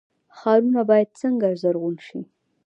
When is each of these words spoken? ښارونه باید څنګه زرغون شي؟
ښارونه 0.37 0.81
باید 0.89 1.09
څنګه 1.21 1.47
زرغون 1.61 1.95
شي؟ 2.07 2.19